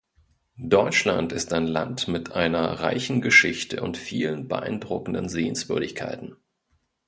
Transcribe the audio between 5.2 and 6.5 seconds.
Sehenswürdigkeiten.